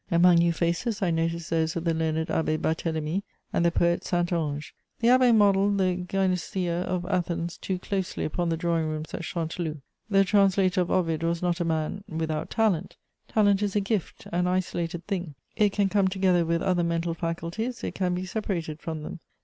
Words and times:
Among 0.09 0.37
new 0.37 0.51
faces 0.51 1.03
I 1.03 1.11
noticed 1.11 1.51
those 1.51 1.75
of 1.75 1.83
the 1.83 1.93
learned 1.93 2.29
Abbé 2.29 2.57
Barthélemy 2.57 3.21
and 3.53 3.63
the 3.63 3.69
poet 3.69 4.03
Saint 4.03 4.33
Ange. 4.33 4.73
The 4.99 5.09
abbé 5.09 5.29
modelled 5.31 5.77
the 5.77 5.93
gynecœa 6.03 6.81
of 6.85 7.05
Athens 7.05 7.55
too 7.59 7.77
closely 7.77 8.25
upon 8.25 8.49
the 8.49 8.57
drawing 8.57 8.87
rooms 8.87 9.13
at 9.13 9.21
Chanteloup. 9.21 9.77
The 10.09 10.23
translator 10.25 10.81
of 10.81 10.89
Ovid 10.89 11.21
was 11.21 11.43
not 11.43 11.59
a 11.59 11.65
man 11.65 12.03
without 12.09 12.49
talent; 12.49 12.97
talent 13.27 13.61
is 13.61 13.75
a 13.75 13.79
gift, 13.79 14.25
an 14.33 14.47
isolated 14.47 15.05
thing: 15.05 15.35
it 15.55 15.71
can 15.71 15.87
come 15.87 16.07
together 16.07 16.47
with 16.47 16.63
other 16.63 16.83
mental 16.83 17.13
faculties, 17.13 17.83
it 17.83 17.93
can 17.93 18.15
be 18.15 18.25
separated 18.25 18.79
from 18.81 19.03
them. 19.03 19.19